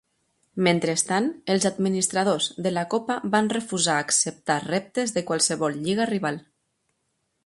Mentrestant, 0.67 1.25
els 1.55 1.67
administradors 1.69 2.47
de 2.67 2.71
la 2.73 2.85
Copa 2.93 3.17
van 3.37 3.51
refusar 3.57 3.97
acceptar 4.07 4.57
reptes 4.67 5.15
de 5.19 5.25
qualsevol 5.29 5.77
lliga 5.87 6.09
rival. 6.15 6.41